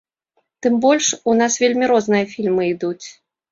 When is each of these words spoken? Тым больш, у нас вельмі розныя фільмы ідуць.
Тым 0.65 0.73
больш, 0.85 1.09
у 1.31 1.35
нас 1.43 1.59
вельмі 1.65 1.85
розныя 1.93 2.25
фільмы 2.35 2.63
ідуць. 2.73 3.07